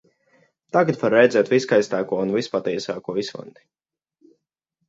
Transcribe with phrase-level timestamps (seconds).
[0.77, 3.67] Tagad var redzēt visskaistāko un vispatiesāko Islandi.